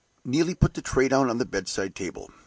Neelie 0.25 0.55
put 0.59 0.73
the 0.73 0.81
tray 0.81 1.07
down 1.07 1.29
on 1.29 1.37
the 1.37 1.45
bedside 1.45 1.93
table. 1.93 2.31